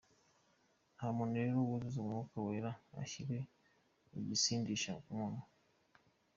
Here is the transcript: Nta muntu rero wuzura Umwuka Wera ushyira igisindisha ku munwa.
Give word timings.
Nta 0.95 1.07
muntu 1.15 1.33
rero 1.41 1.57
wuzura 1.69 1.99
Umwuka 2.03 2.37
Wera 2.45 2.71
ushyira 3.01 3.35
igisindisha 4.19 4.91
ku 5.03 5.09
munwa. 5.17 5.43